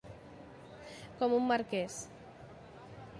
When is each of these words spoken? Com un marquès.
Com 1.19 1.37
un 1.37 1.45
marquès. 1.51 1.99